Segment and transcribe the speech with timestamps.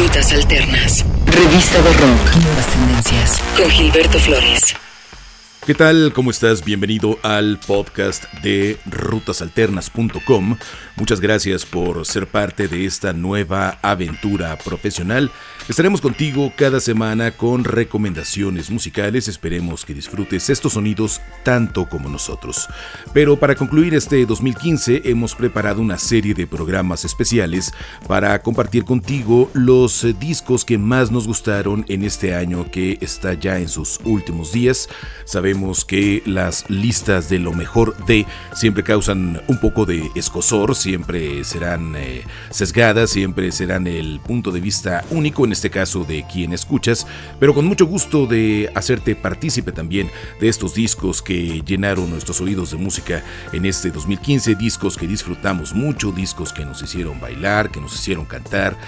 [0.00, 1.04] Rutas Alternas.
[1.26, 2.36] Revista de Rock.
[2.42, 3.42] Nuevas tendencias.
[3.54, 4.74] Con Gilberto Flores.
[5.66, 6.14] ¿Qué tal?
[6.14, 6.64] ¿Cómo estás?
[6.64, 10.56] Bienvenido al podcast de rutasalternas.com.
[10.96, 15.30] Muchas gracias por ser parte de esta nueva aventura profesional.
[15.70, 19.28] Estaremos contigo cada semana con recomendaciones musicales.
[19.28, 22.66] Esperemos que disfrutes estos sonidos tanto como nosotros.
[23.14, 27.72] Pero para concluir este 2015 hemos preparado una serie de programas especiales
[28.08, 33.60] para compartir contigo los discos que más nos gustaron en este año que está ya
[33.60, 34.88] en sus últimos días.
[35.24, 38.26] Sabemos que las listas de lo mejor de
[38.56, 44.60] siempre causan un poco de escosor, siempre serán eh, sesgadas, siempre serán el punto de
[44.60, 47.06] vista único en este caso de quien escuchas,
[47.38, 50.10] pero con mucho gusto de hacerte partícipe también
[50.40, 55.74] de estos discos que llenaron nuestros oídos de música en este 2015, discos que disfrutamos
[55.74, 58.78] mucho, discos que nos hicieron bailar, que nos hicieron cantar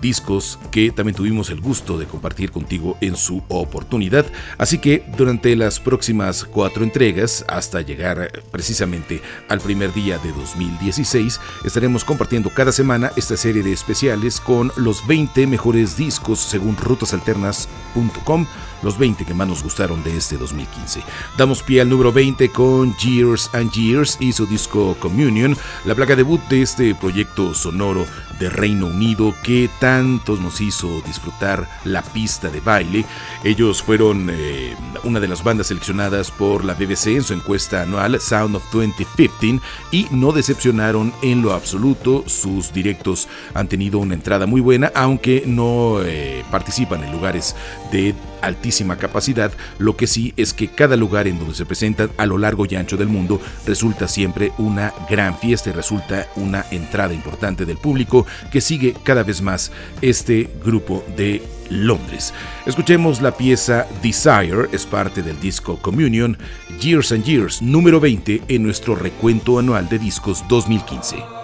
[0.00, 4.26] discos que también tuvimos el gusto de compartir contigo en su oportunidad.
[4.58, 11.40] Así que durante las próximas cuatro entregas, hasta llegar precisamente al primer día de 2016,
[11.64, 18.46] estaremos compartiendo cada semana esta serie de especiales con los 20 mejores discos según rutasalternas.com
[18.82, 21.02] los 20 que más nos gustaron de este 2015.
[21.36, 26.16] Damos pie al número 20 con Years and Years y su disco Communion, la placa
[26.16, 28.06] debut de este proyecto sonoro
[28.38, 33.04] de Reino Unido que tantos nos hizo disfrutar la pista de baile.
[33.44, 38.18] Ellos fueron eh, una de las bandas seleccionadas por la BBC en su encuesta anual
[38.18, 39.60] Sound of 2015
[39.92, 42.24] y no decepcionaron en lo absoluto.
[42.26, 47.54] Sus directos han tenido una entrada muy buena, aunque no eh, participan en lugares
[47.92, 52.26] de altísima capacidad, lo que sí es que cada lugar en donde se presentan a
[52.26, 57.14] lo largo y ancho del mundo resulta siempre una gran fiesta y resulta una entrada
[57.14, 62.34] importante del público que sigue cada vez más este grupo de Londres.
[62.66, 66.36] Escuchemos la pieza Desire, es parte del disco Communion,
[66.80, 71.39] Years and Years, número 20 en nuestro recuento anual de discos 2015.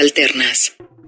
[0.00, 0.49] Alternas.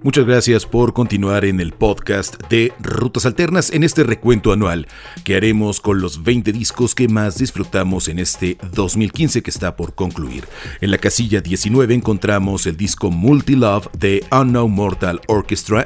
[0.04, 4.88] Muchas gracias por continuar en el podcast de Rutas Alternas en este recuento anual
[5.22, 9.94] que haremos con los 20 discos que más disfrutamos en este 2015 que está por
[9.94, 10.44] concluir.
[10.80, 15.84] En la casilla 19 encontramos el disco Multi Love de Unknown Mortal Orchestra,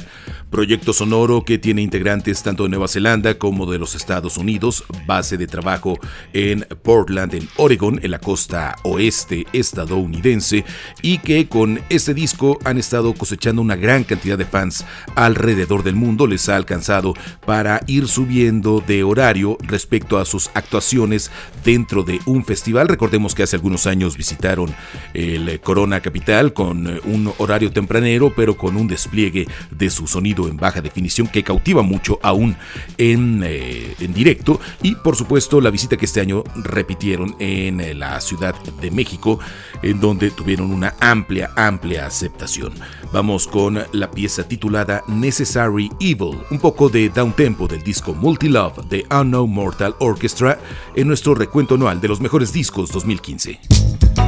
[0.50, 5.36] proyecto sonoro que tiene integrantes tanto de Nueva Zelanda como de los Estados Unidos, base
[5.36, 5.98] de trabajo
[6.32, 10.64] en Portland, en Oregon, en la costa oeste estadounidense,
[11.02, 15.96] y que con este disco han estado cosechando una gran cantidad de fans alrededor del
[15.96, 17.14] mundo, les ha alcanzado
[17.44, 21.30] para ir subiendo de horario respecto a sus actuaciones
[21.64, 22.88] dentro de un festival.
[22.88, 24.74] Recordemos que hace algunos años visitaron
[25.14, 30.56] el Corona Capital con un horario tempranero, pero con un despliegue de su sonido en
[30.56, 32.56] baja definición que cautiva mucho aún
[32.98, 37.94] en, eh, en directo y por supuesto la visita que este año repitieron en eh,
[37.94, 39.38] la Ciudad de México
[39.82, 42.72] en donde tuvieron una amplia, amplia aceptación.
[43.12, 48.48] Vamos con la pieza titulada Necessary Evil, un poco de down tempo del disco Multi
[48.48, 50.58] Love de Unknown Mortal Orchestra
[50.94, 54.25] en nuestro recuento anual de los mejores discos 2015.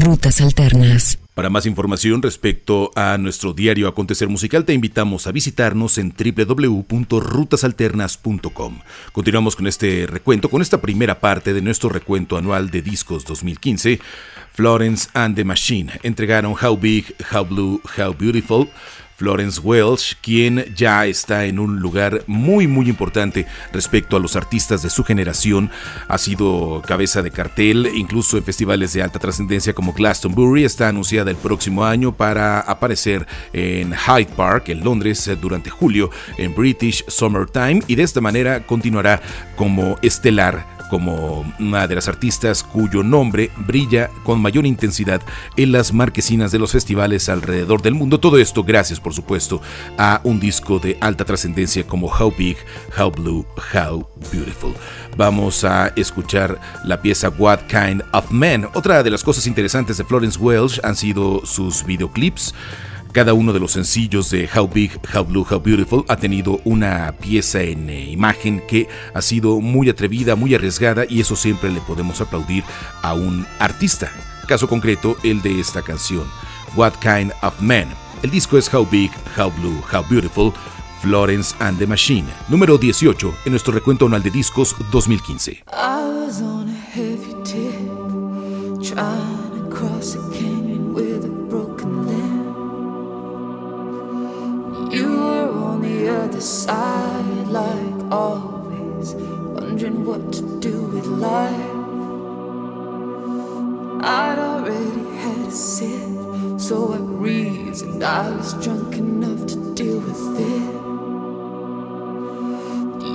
[0.00, 1.18] Rutas Alternas.
[1.34, 8.78] Para más información respecto a nuestro diario Acontecer Musical, te invitamos a visitarnos en www.rutasalternas.com.
[9.12, 14.00] Continuamos con este recuento, con esta primera parte de nuestro recuento anual de discos 2015.
[14.52, 18.70] Florence and the Machine entregaron How Big, How Blue, How Beautiful.
[19.20, 24.82] Florence Welsh, quien ya está en un lugar muy muy importante respecto a los artistas
[24.82, 25.70] de su generación,
[26.08, 31.30] ha sido cabeza de cartel, incluso en festivales de alta trascendencia como Glastonbury, está anunciada
[31.30, 36.08] el próximo año para aparecer en Hyde Park, en Londres, durante julio,
[36.38, 39.20] en British Summertime, y de esta manera continuará
[39.54, 45.22] como estelar como una de las artistas cuyo nombre brilla con mayor intensidad
[45.56, 48.20] en las marquesinas de los festivales alrededor del mundo.
[48.20, 49.62] Todo esto gracias, por supuesto,
[49.96, 52.56] a un disco de alta trascendencia como How Big,
[52.98, 54.74] How Blue, How Beautiful.
[55.16, 58.68] Vamos a escuchar la pieza What Kind of Man.
[58.74, 62.54] Otra de las cosas interesantes de Florence Welsh han sido sus videoclips.
[63.12, 67.12] Cada uno de los sencillos de How Big, How Blue, How Beautiful ha tenido una
[67.20, 71.80] pieza en eh, imagen que ha sido muy atrevida, muy arriesgada y eso siempre le
[71.80, 72.62] podemos aplaudir
[73.02, 74.12] a un artista.
[74.46, 76.24] Caso concreto, el de esta canción,
[76.76, 77.88] What Kind of Man.
[78.22, 80.52] El disco es How Big, How Blue, How Beautiful,
[81.02, 85.64] Florence and the Machine, número 18 en nuestro recuento anual de discos 2015.
[96.30, 101.74] Other side, like always, wondering what to do with life.
[104.00, 110.38] I'd already had a sip, so I reasoned I was drunk enough to deal with
[110.38, 110.72] it.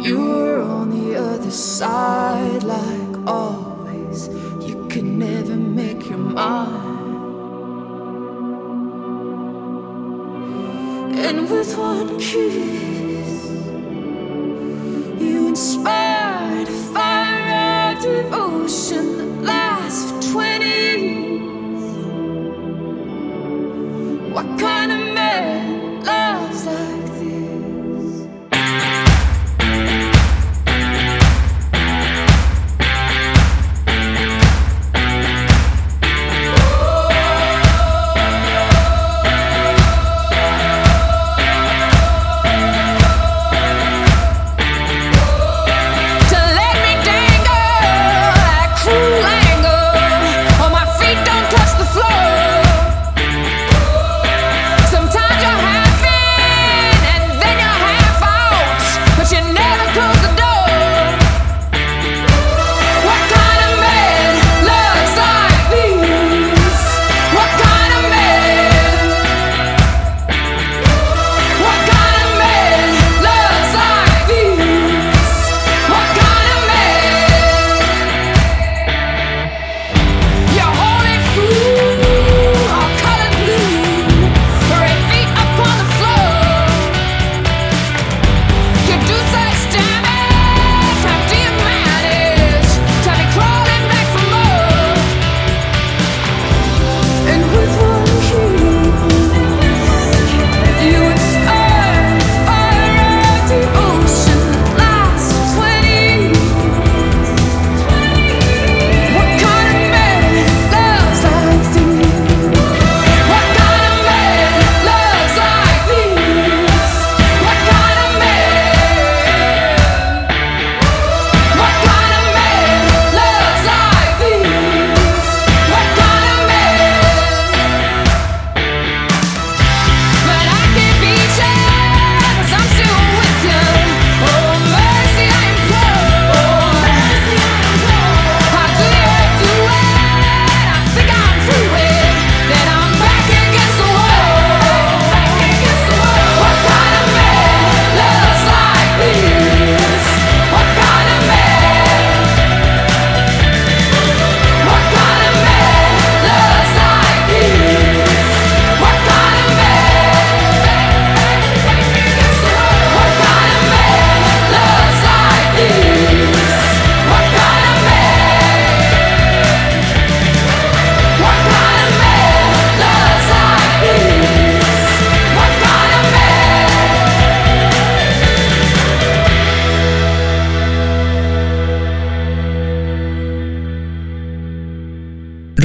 [0.06, 4.28] You were on the other side, like always,
[4.60, 7.06] you could never make your mind.
[11.18, 12.85] And with one kiss,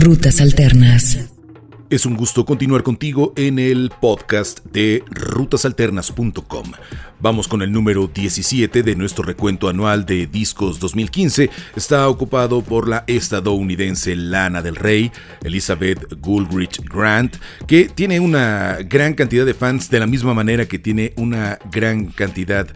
[0.01, 1.29] Rutas Alternas.
[1.91, 6.73] Es un gusto continuar contigo en el podcast de rutasalternas.com.
[7.23, 11.51] Vamos con el número 17 de nuestro recuento anual de discos 2015.
[11.77, 15.13] Está ocupado por la estadounidense Lana del Rey,
[15.45, 20.79] Elizabeth Goulrich Grant, que tiene una gran cantidad de fans de la misma manera que
[20.79, 22.67] tiene una gran cantidad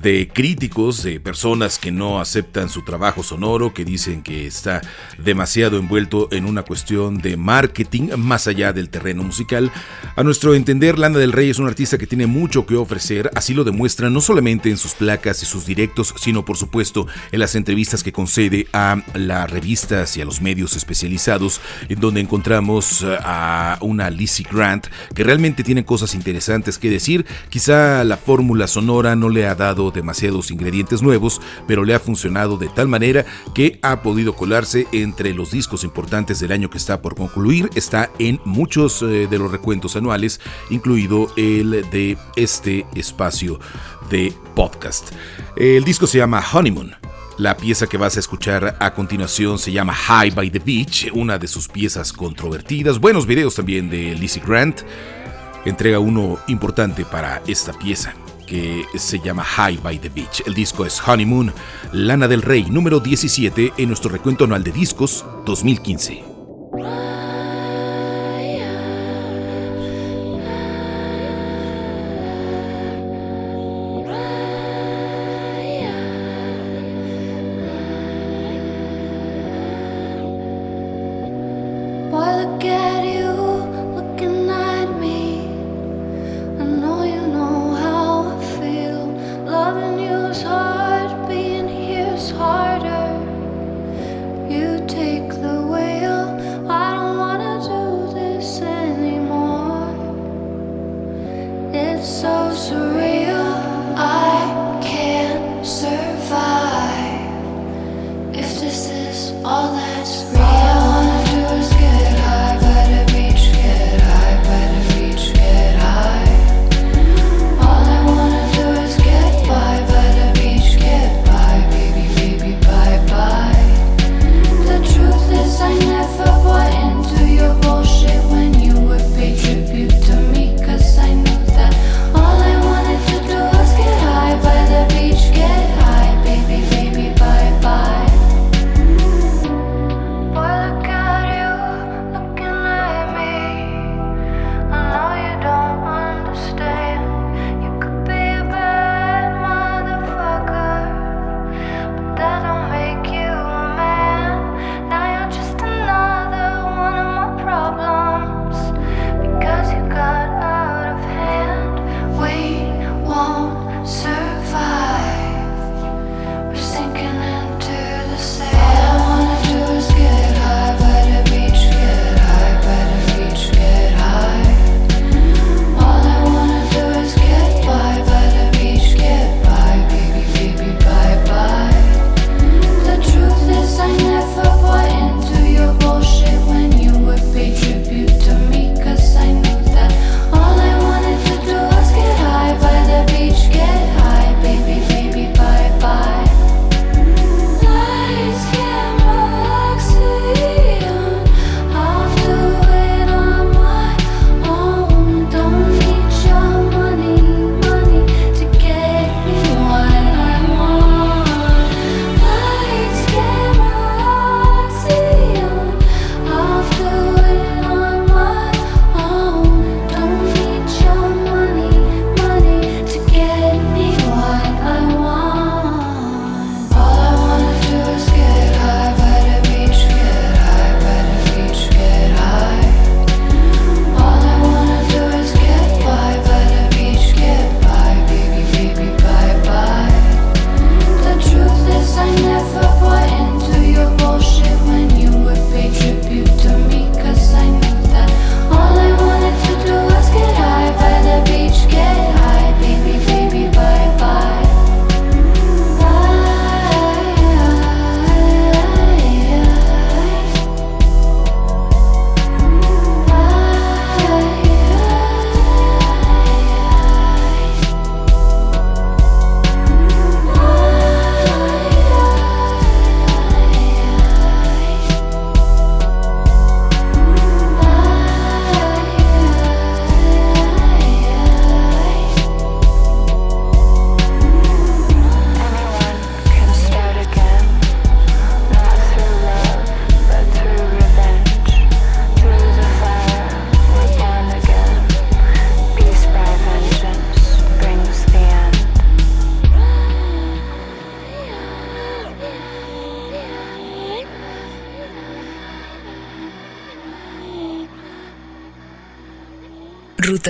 [0.00, 4.80] de críticos, de personas que no aceptan su trabajo sonoro, que dicen que está
[5.22, 9.70] demasiado envuelto en una cuestión de marketing más allá del terreno musical.
[10.16, 13.52] A nuestro entender, Lana del Rey es un artista que tiene mucho que ofrecer, así
[13.52, 17.54] lo demuestra no solamente en sus placas y sus directos, sino por supuesto en las
[17.54, 23.16] entrevistas que concede a las revistas y a los medios especializados, en donde encontramos eh,
[23.22, 27.26] a una Lizzie Grant que realmente tiene cosas interesantes que decir.
[27.48, 32.56] Quizá la fórmula sonora no le ha dado demasiados ingredientes nuevos, pero le ha funcionado
[32.56, 33.24] de tal manera
[33.54, 37.70] que ha podido colarse entre los discos importantes del año que está por concluir.
[37.74, 43.58] Está en muchos eh, de los recuentos anuales, incluido el de este espacio
[44.10, 45.12] de podcast.
[45.56, 46.94] El disco se llama Honeymoon.
[47.38, 51.38] La pieza que vas a escuchar a continuación se llama High by the Beach, una
[51.38, 52.98] de sus piezas controvertidas.
[52.98, 54.82] Buenos videos también de Lizzie Grant.
[55.64, 58.14] Entrega uno importante para esta pieza
[58.46, 60.42] que se llama High by the Beach.
[60.44, 61.52] El disco es Honeymoon,
[61.92, 66.29] Lana del Rey, número 17 en nuestro recuento anual de discos 2015.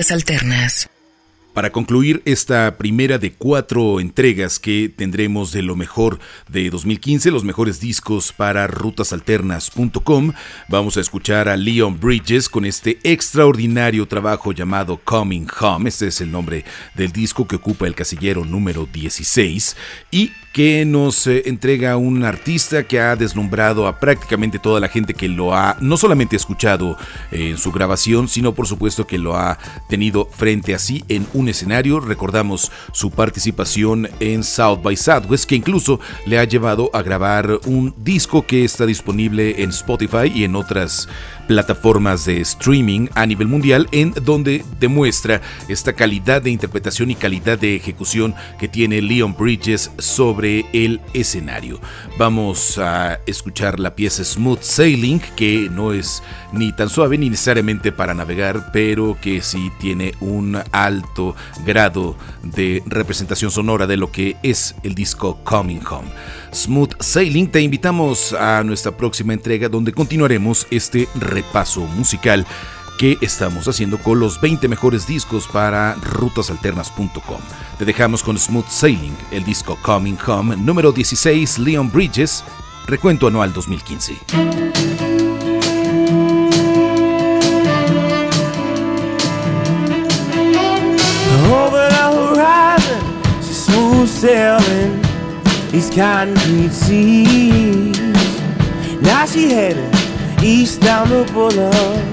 [0.01, 0.89] Rutas Alternas.
[1.53, 7.43] Para concluir esta primera de cuatro entregas que tendremos de lo mejor de 2015, los
[7.43, 10.33] mejores discos para rutasalternas.com,
[10.69, 15.89] vamos a escuchar a Leon Bridges con este extraordinario trabajo llamado Coming Home.
[15.89, 19.75] Este es el nombre del disco que ocupa el casillero número 16
[20.09, 25.13] y que nos eh, entrega un artista que ha deslumbrado a prácticamente toda la gente
[25.13, 26.97] que lo ha no solamente escuchado
[27.31, 31.47] en su grabación, sino por supuesto que lo ha tenido frente a sí en un
[31.47, 31.99] escenario.
[31.99, 37.93] Recordamos su participación en South by Southwest, que incluso le ha llevado a grabar un
[37.97, 41.07] disco que está disponible en Spotify y en otras
[41.51, 47.59] plataformas de streaming a nivel mundial en donde demuestra esta calidad de interpretación y calidad
[47.59, 51.81] de ejecución que tiene Leon Bridges sobre el escenario.
[52.17, 57.91] Vamos a escuchar la pieza Smooth Sailing que no es ni tan suave ni necesariamente
[57.91, 61.35] para navegar pero que sí tiene un alto
[61.65, 66.09] grado de representación sonora de lo que es el disco Coming Home.
[66.53, 72.45] Smooth Sailing te invitamos a nuestra próxima entrega donde continuaremos este repaso musical
[73.01, 77.41] que estamos haciendo con los 20 mejores discos para rutasalternas.com.
[77.79, 82.43] Te dejamos con Smooth Sailing, el disco Coming Home, número 16, Leon Bridges,
[82.85, 84.90] recuento anual 2015.
[95.71, 97.97] These concrete seas.
[99.01, 99.93] Now she headed
[100.43, 102.03] east down the boulevard,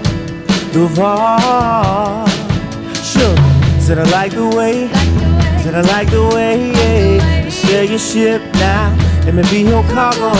[0.72, 2.27] Duval.
[2.94, 3.37] Sure,
[3.81, 4.88] said I like the way,
[5.62, 6.72] said I like the way.
[6.72, 7.29] Yeah.
[7.68, 10.33] You your ship now, let me be your cargo.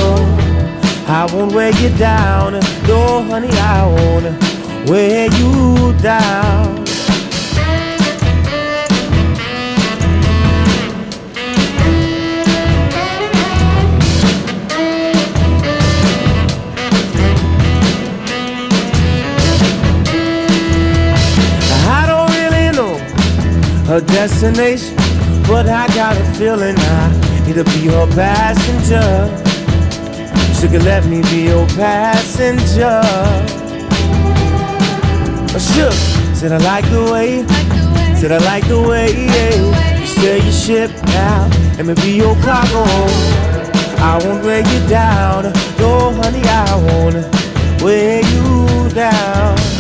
[1.07, 2.53] I won't weigh you down,
[2.87, 6.58] no honey, I won't weigh you down.
[24.19, 24.97] Destination.
[25.47, 29.09] But I got a feeling I need to be your passenger.
[30.61, 33.01] Could let me be your passenger.
[33.01, 33.47] Oh,
[35.55, 35.95] I shook,
[36.35, 37.47] said I like the way,
[38.21, 39.07] said I like the way.
[39.15, 40.01] Yeah.
[40.01, 42.85] You sail your ship now, let me be your cargo.
[44.11, 45.45] I won't weigh you down,
[45.79, 49.78] no honey, I won't wear you down.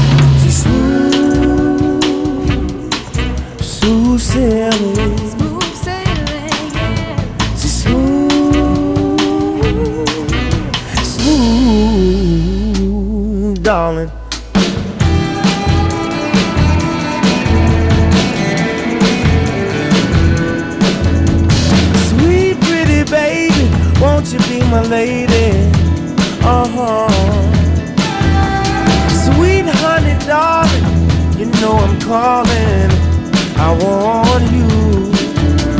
[4.38, 5.18] Sailing.
[5.18, 7.55] Smooth sailing, yeah.
[7.57, 8.31] Smooth,
[12.38, 14.11] smooth, darling.
[22.07, 23.64] Sweet, pretty baby,
[24.01, 25.48] won't you be my lady?
[26.42, 27.09] Uh huh.
[29.24, 30.87] Sweet honey, darling,
[31.38, 33.08] you know I'm calling.
[33.61, 34.68] I want you.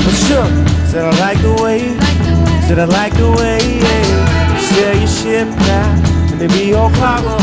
[0.05, 0.49] But sure,
[0.87, 1.81] said I like the way,
[2.67, 4.59] said I like the way, yeah.
[4.59, 5.89] Sail your ship now,
[6.31, 7.39] let me be your cargo.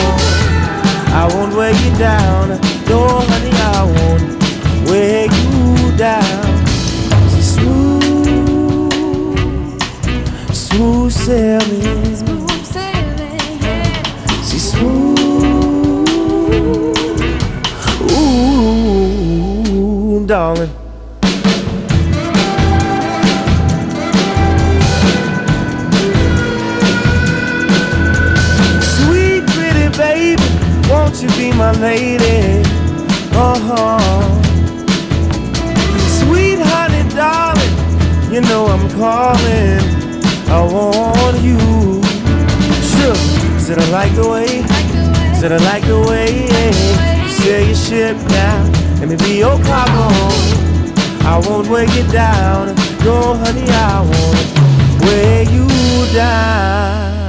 [1.17, 2.49] I won't weigh you down,
[2.89, 4.23] no honey, I won't
[4.89, 6.65] weigh you down.
[7.31, 8.91] She's smooth,
[10.53, 12.14] smooth sailing,
[39.05, 39.81] calling.
[40.57, 41.59] I want you.
[42.91, 43.19] Sure,
[43.59, 44.49] said I like the way,
[45.39, 46.29] said I like the way.
[47.23, 50.07] You sail your ship now let me be your cargo.
[51.31, 52.73] I won't weigh you down.
[53.05, 54.47] No, honey, I won't
[55.05, 55.67] weigh you
[56.13, 57.25] down.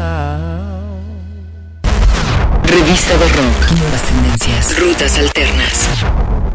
[2.64, 3.60] Revista de Rock.
[3.78, 4.78] Nuevas tendencias.
[4.78, 6.45] Rutas alternas.